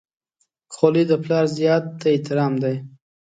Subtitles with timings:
[0.73, 2.75] خولۍ د پلار یاد ته احترام دی.